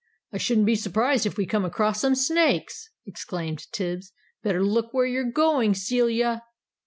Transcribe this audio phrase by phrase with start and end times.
[0.33, 4.13] "I shouldn't be surprised if we come across some snakes!" exclaimed Tibbs.
[4.41, 6.41] "Better look where you're going, Celia!"